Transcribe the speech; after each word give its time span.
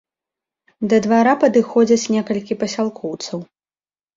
Да 0.93 0.97
двара 1.05 1.35
падыходзяць 1.43 2.09
некалькі 2.17 2.59
пасялкоўцаў. 2.65 3.39